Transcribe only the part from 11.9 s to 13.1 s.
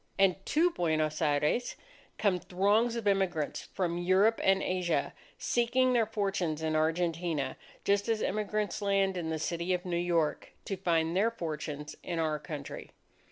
in our country.